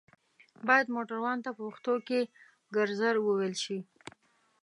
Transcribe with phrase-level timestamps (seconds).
[0.67, 2.19] بايد موټروان ته په پښتو کې
[2.75, 3.79] ګرځر ووئيل شي